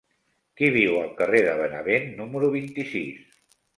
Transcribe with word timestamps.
Qui 0.61 0.69
viu 0.77 0.95
al 1.01 1.11
carrer 1.21 1.41
de 1.49 1.53
Benavent 1.59 2.09
número 2.23 2.51
vint-i-sis? 2.57 3.61